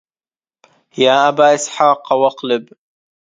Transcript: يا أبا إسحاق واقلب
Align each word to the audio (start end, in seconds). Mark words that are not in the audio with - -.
يا 0.97 1.27
أبا 1.29 1.55
إسحاق 1.55 2.13
واقلب 2.13 2.73